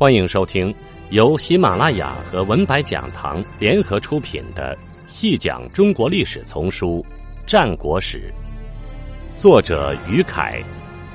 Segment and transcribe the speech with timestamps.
[0.00, 0.74] 欢迎收听
[1.10, 4.74] 由喜马拉雅和文白讲堂联合出品的
[5.06, 7.04] 《细讲中国历史丛书·
[7.46, 8.32] 战国史》，
[9.38, 10.64] 作者于凯，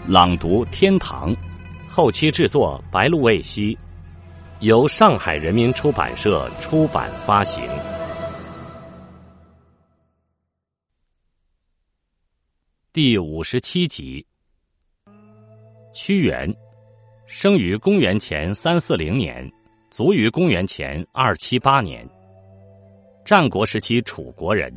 [0.08, 1.36] 朗读天堂，
[1.90, 3.76] 后期制作白露未晞，
[4.60, 7.68] 由上海人民出版社出版发行。
[12.94, 14.24] 第五十七集，
[15.92, 16.56] 屈原。
[17.28, 19.52] 生于公元前三四零年，
[19.90, 22.08] 卒于公元前二七八年。
[23.26, 24.72] 战国时期楚国人，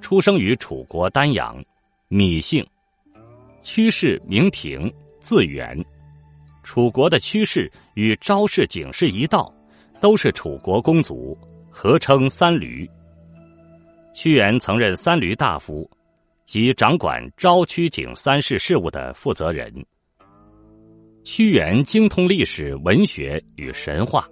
[0.00, 1.62] 出生于楚国丹阳，
[2.08, 2.64] 芈姓。
[3.64, 5.76] 屈氏名平，字元。
[6.62, 9.52] 楚国的屈氏与昭氏、景氏一道，
[10.00, 11.36] 都是楚国公族，
[11.70, 12.88] 合称三闾。
[14.14, 15.90] 屈原曾任三闾大夫，
[16.46, 19.74] 即掌管昭、屈、景三世事务的负责人。
[21.22, 24.26] 屈原精通历史、文学与神话，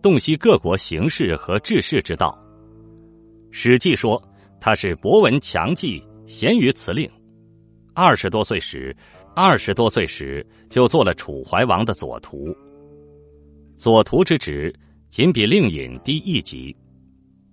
[0.00, 2.36] 洞悉各国形势和治世之道。
[3.54, 4.20] 《史记》说
[4.58, 7.08] 他是博闻强记，贤于辞令。
[7.94, 8.96] 二十多岁时，
[9.36, 12.56] 二十多岁时就做了楚怀王的左徒。
[13.76, 14.74] 左徒之职
[15.10, 16.74] 仅比令尹低一级。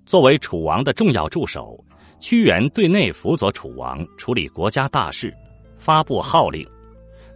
[0.05, 1.83] 作为楚王的重要助手，
[2.21, 5.33] 屈原对内辅佐楚王处理国家大事，
[5.77, 6.65] 发布号令。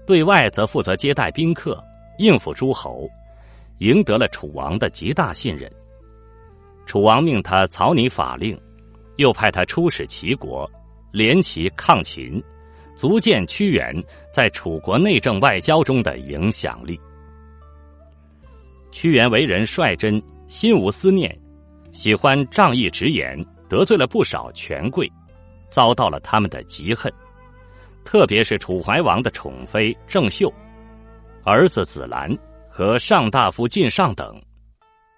[0.06, 1.82] 对外则负责接待宾客、
[2.18, 3.10] 应付诸侯，
[3.80, 5.72] 赢得了楚王的极大信任。
[6.86, 8.60] 楚王命他草拟法令，
[9.16, 10.70] 又派他出使齐国，
[11.12, 12.44] 联齐抗秦，
[12.96, 13.96] 足见屈原
[14.34, 17.00] 在楚国内政外交中的影响力。
[18.92, 21.36] 屈原为人率真，心无私念，
[21.94, 25.10] 喜欢仗义直言，得罪了不少权贵，
[25.70, 27.12] 遭到了他们的嫉恨。
[28.04, 30.52] 特别是楚怀王的宠妃郑袖、
[31.44, 32.30] 儿子子兰
[32.70, 34.42] 和上大夫晋上等，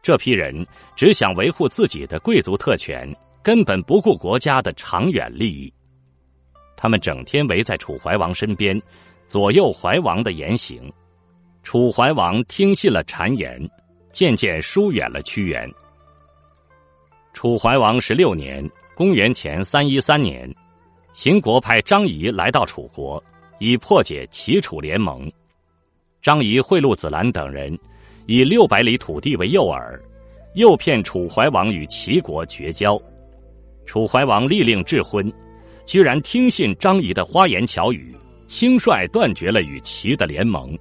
[0.02, 5.74] 这批人只想维护自己的贵族特权，根本不顾国家的长远利益。
[6.78, 8.80] 他们整天围在楚怀王身边，
[9.28, 10.92] 左右怀王的言行。
[11.64, 13.60] 楚怀王听信了谗言，
[14.12, 15.68] 渐渐疏远了屈原。
[17.34, 18.64] 楚怀王十六年
[18.96, 20.54] （公元前三一三年）。
[21.16, 23.24] 秦国派张仪来到楚国，
[23.60, 25.32] 以破解齐楚联盟。
[26.22, 27.80] 张仪贿赂子兰等人，
[28.26, 29.98] 以六百里土地为诱饵，
[30.56, 33.02] 诱骗楚怀王与齐国绝交。
[33.86, 35.32] 楚怀王立令智昏，
[35.86, 38.14] 居然听信张仪的花言巧语，
[38.46, 40.78] 轻率断绝了与齐的联盟。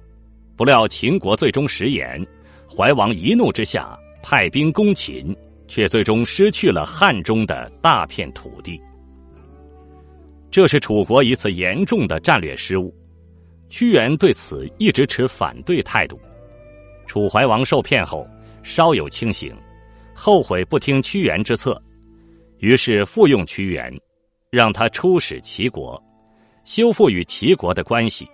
[0.57, 2.21] 不料秦国最终食言，
[2.69, 5.33] 怀王一怒之下派兵攻秦，
[5.69, 8.77] 却最终失去了汉中的大片土地。
[10.49, 12.93] 这是楚国一次严重的战略失误，
[13.69, 16.19] 屈原对此一直持反对态度。
[17.07, 18.27] 楚怀王受骗后
[18.63, 19.55] 稍有清醒，
[20.13, 21.81] 后悔不听屈原之策，
[22.59, 23.93] 于是复用屈原，
[24.49, 26.01] 让他出使齐国，
[26.63, 28.27] 修复与齐国的关系。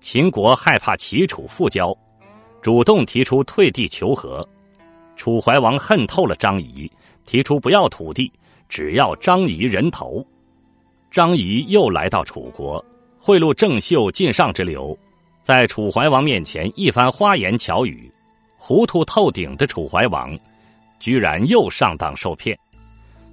[0.00, 1.96] 秦国害怕齐楚复交，
[2.60, 4.46] 主动提出退地求和。
[5.14, 6.90] 楚怀王恨透了张仪，
[7.24, 8.32] 提出不要土地，
[8.68, 10.26] 只要张仪人头。
[11.12, 12.82] 张仪又来到楚国，
[13.18, 14.98] 贿赂郑袖、晋上之流，
[15.42, 18.10] 在楚怀王面前一番花言巧语，
[18.56, 20.34] 糊涂透顶的楚怀王，
[20.98, 22.58] 居然又上当受骗，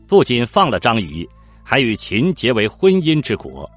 [0.06, 1.26] 不仅放了张仪，
[1.64, 3.70] 还与秦结为婚姻之国。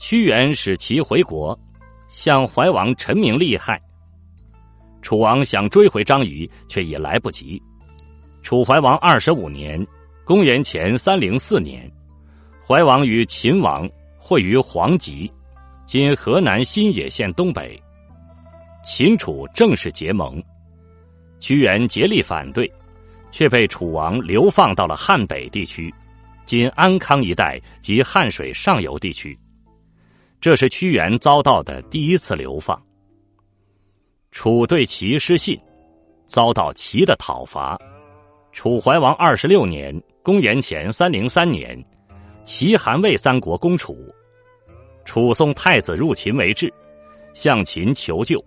[0.00, 1.58] 屈原使其回国，
[2.08, 3.78] 向怀王陈明利害。
[5.02, 7.62] 楚王想追回张仪，却已来不及。
[8.42, 9.86] 楚怀王二十五年
[10.24, 11.86] （公元前三零四年）。
[12.68, 15.32] 怀王与秦王会于黄棘，
[15.86, 17.82] 今河南新野县东北。
[18.84, 20.38] 秦楚正式结盟，
[21.40, 22.70] 屈原竭力反对，
[23.30, 25.90] 却被楚王流放到了汉北地区，
[26.44, 29.34] 今安康一带及汉水上游地区。
[30.38, 32.78] 这是屈原遭到的第一次流放。
[34.30, 35.58] 楚对齐失信，
[36.26, 37.78] 遭到齐的讨伐。
[38.52, 41.82] 楚怀王二十六年（公元前三零三年）。
[42.48, 43.94] 齐、韩、魏三国攻楚，
[45.04, 46.72] 楚送太子入秦为质，
[47.34, 48.42] 向秦求救。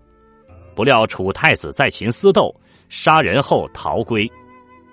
[0.74, 2.51] 不料楚太子在秦私斗，
[2.89, 4.27] 杀人后逃归。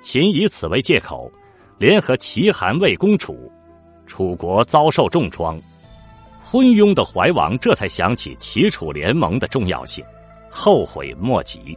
[0.03, 1.33] 秦以此为借口，
[1.79, 3.51] 联合齐、韩、魏攻楚，
[4.07, 5.59] 楚国遭受重创。
[6.39, 10.05] 昏庸的怀王这才想起齐楚联盟的重要性，
[10.51, 11.75] 后悔莫及。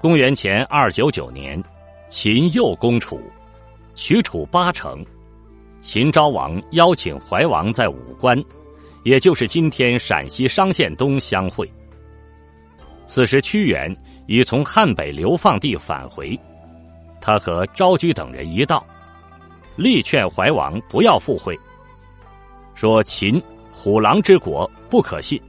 [0.00, 1.62] 公元前二九九年，
[2.08, 3.20] 秦又攻楚，
[3.94, 5.06] 取楚八城。
[5.86, 8.36] 秦昭王邀请怀王在武关，
[9.04, 11.70] 也就是今天陕西商县东相会。
[13.06, 13.96] 此时屈原
[14.26, 16.36] 已从汉北流放地返回，
[17.20, 18.84] 他和昭居等人一道，
[19.76, 21.56] 力劝怀王不要赴会，
[22.74, 23.40] 说秦
[23.72, 25.40] 虎狼之国不可信，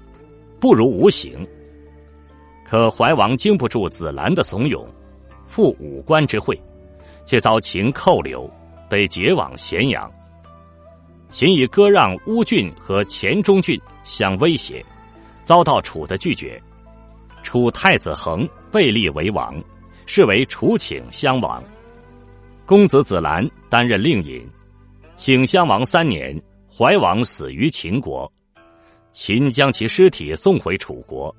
[0.59, 1.43] 不如无行。
[2.63, 4.85] 可怀王经不住子兰的怂恿，
[5.47, 6.55] 赴武关之会，
[7.25, 8.47] 却遭秦扣留，
[8.87, 10.07] 被解往咸阳。
[11.29, 14.83] 秦以割让乌郡和黔中郡相威胁，
[15.43, 16.61] 遭到楚的拒绝。
[17.43, 19.55] 楚太子恒被立为王，
[20.05, 21.63] 是为楚顷襄王。
[22.65, 24.45] 公子子兰担任令尹。
[25.15, 26.39] 顷襄王三年，
[26.69, 28.31] 怀王死于秦国，
[29.11, 31.33] 秦将其尸体送回楚国。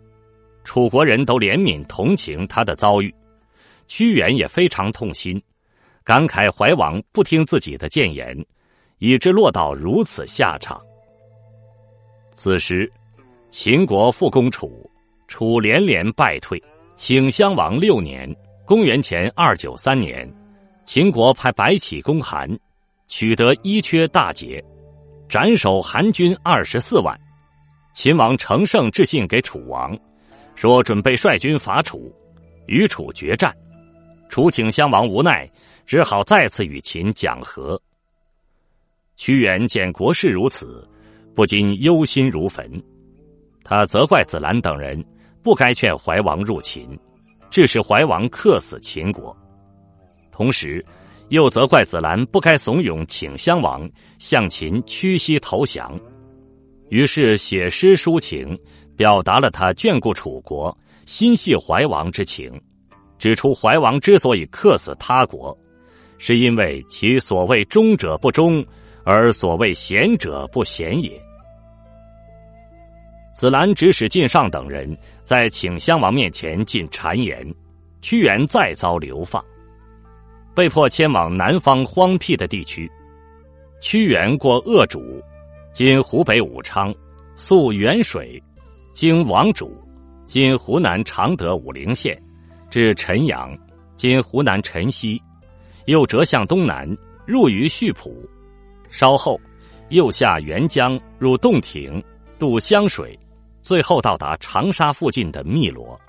[0.65, 3.15] 楚国人都怜悯同情他的遭遇，
[3.87, 5.41] 屈原也非常痛心，
[6.05, 8.37] 感慨怀王不听自己的谏言，
[8.99, 10.81] 以致落到如此下场。
[12.33, 12.91] 此时，
[13.51, 14.89] 秦国复攻楚。
[15.31, 16.59] 楚连连败退，
[16.97, 18.35] 顷襄王六年
[18.65, 20.27] （公元前二九三年），
[20.87, 22.49] 秦国派白起攻韩，
[23.09, 24.65] 取得伊阙大捷，
[25.29, 27.15] 斩首韩军二十四万。
[27.93, 29.95] 秦王乘胜致信给楚王，
[30.55, 32.11] 说准备率军伐楚，
[32.67, 33.55] 与楚决战。
[34.31, 35.47] 楚顷襄王无奈，
[35.85, 37.79] 只好再次与秦讲和。
[39.19, 40.89] 屈原见国事如此，
[41.35, 42.83] 不禁忧心如焚，
[43.63, 45.05] 他责怪子兰等人。
[45.41, 46.99] 不该劝怀王入秦，
[47.49, 49.35] 致使怀王克死秦国；
[50.33, 50.85] 同时，
[51.29, 53.89] 又责怪子兰不该怂恿请襄王
[54.19, 55.99] 向秦屈膝投降。
[56.91, 58.59] 于是写诗抒情，
[58.97, 60.77] 表达了他眷顾楚国、
[61.07, 62.53] 心系怀王之情，
[63.17, 65.57] 指出怀王之所以克死他国，
[66.19, 68.63] 是因为其所谓忠者不忠，
[69.11, 71.11] 而所谓贤者不贤也。
[73.33, 77.43] 子兰指使晋上等人在请襄王面前进谗言，
[78.03, 79.43] 屈原再遭流放，
[80.55, 82.87] 被迫迁往南方荒僻的地区。
[83.81, 85.01] 屈原过鄂主
[85.73, 86.95] （今湖北武昌），
[87.35, 88.43] 溯沅水，
[88.93, 89.75] 经王主
[90.29, 92.21] （今湖南常德武陵县），
[92.69, 93.57] 至陈阳
[93.97, 95.19] （今湖南辰溪），
[95.87, 96.87] 又折向东南，
[97.25, 98.29] 入于溆浦，
[98.91, 99.41] 稍后
[99.89, 102.03] 又下沅江，入洞庭，
[102.39, 103.19] 渡湘水。
[103.61, 106.01] 最后到达长沙附近的汨罗。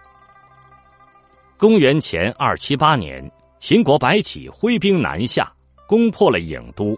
[1.58, 5.52] 公元前二七八年，秦国白起挥兵南下，
[5.86, 6.98] 攻破了郢都，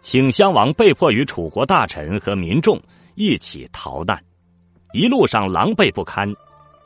[0.00, 2.80] 顷襄王被迫与楚国大臣和民众
[3.16, 4.22] 一起逃难，
[4.92, 6.32] 一路上狼狈不堪，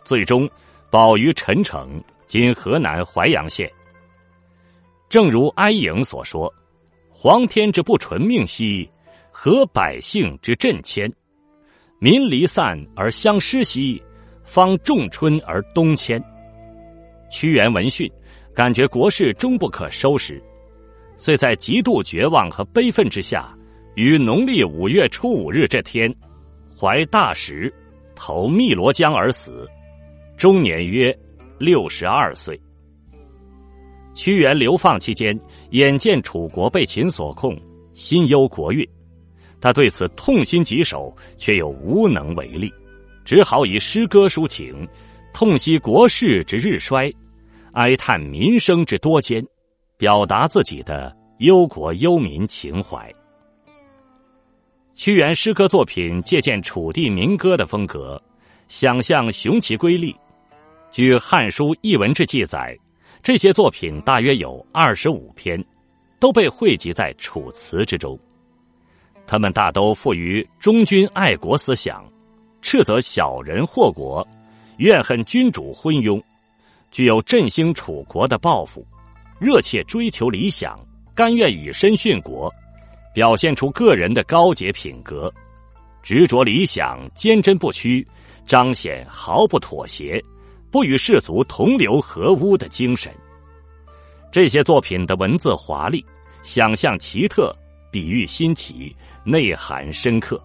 [0.02, 0.48] 最终
[0.88, 3.70] 保于陈城（今河南淮阳县）。
[5.10, 6.50] 正如哀颖所说
[7.24, 8.86] ：“皇天之不纯命兮，
[9.30, 11.10] 何百姓之震迁？”
[11.98, 14.02] 民离散而相失兮，
[14.44, 16.22] 方仲春而东迁。
[17.30, 18.12] 屈原闻讯，
[18.54, 20.38] 感觉国事终不可收拾，
[21.16, 23.56] 遂在极度绝望和悲愤之下，
[23.94, 26.14] 于农历五月初五日这天，
[26.78, 27.72] 怀大石，
[28.14, 29.66] 投汨罗江而死，
[30.36, 31.18] 终年约
[31.58, 32.60] 六十二岁。
[34.12, 35.36] 屈原流放期间，
[35.74, 37.60] 眼见楚国被秦所控，
[37.94, 38.88] 心忧国运。
[39.60, 42.72] 他对此痛心疾首，却又无能为力，
[43.24, 44.86] 只好以诗歌抒情，
[45.32, 47.12] 痛惜国事之日衰，
[47.72, 49.44] 哀叹民生之多艰，
[49.96, 53.12] 表达自己的忧国忧民情怀。
[54.94, 58.22] 屈原诗歌作品借鉴楚地民歌的风格，
[58.68, 60.14] 想象雄奇瑰丽。
[60.92, 62.78] 据《汉书艺文志》记载，
[63.24, 65.58] 这些作品大约有二十五篇，
[66.20, 68.18] 都被汇集在《楚辞》之中。
[69.26, 72.04] 他们大都富于忠君爱国思想，
[72.60, 74.28] 斥责小人祸国，
[74.76, 76.22] 怨恨君主昏庸，
[76.90, 78.86] 具有振兴楚国的抱负，
[79.40, 80.78] 热切追求理想，
[81.14, 82.52] 甘愿以身殉国，
[83.14, 85.32] 表现出个人的高洁品格，
[86.02, 88.06] 执着理想，坚贞不屈，
[88.44, 90.22] 彰显毫不妥协，
[90.74, 93.14] 不与世俗同流合污的精神。
[94.32, 96.04] 这些作品的文字华丽，
[96.42, 97.54] 想象奇特，
[97.92, 98.92] 比喻新奇。
[99.22, 100.42] 内涵深刻，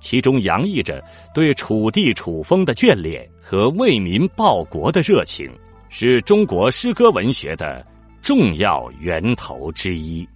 [0.00, 5.52] 其中洋溢着对楚地楚风的眷恋和为民报国的热情，
[5.90, 7.86] 是中国诗歌文学的
[8.22, 10.26] 重要源头之一。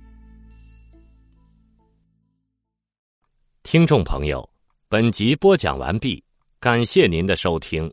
[3.62, 4.47] 听众朋友，
[4.91, 6.23] 本集播讲完毕，
[6.61, 7.91] 感谢您的收听。